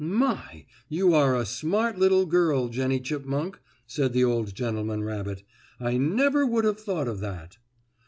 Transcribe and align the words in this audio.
"My! 0.03 0.65
But 0.67 0.67
you 0.89 1.13
are 1.13 1.35
a 1.35 1.45
smart 1.45 1.99
little 1.99 2.25
girl, 2.25 2.69
Jennie 2.69 3.01
Chipmunk," 3.01 3.59
said 3.85 4.13
the 4.13 4.23
old 4.23 4.55
gentleman 4.55 5.03
rabbit. 5.03 5.43
"I 5.79 5.97
never 5.97 6.43
would 6.43 6.65
have 6.65 6.79
thought 6.79 7.07
of 7.07 7.19
that." 7.19 7.59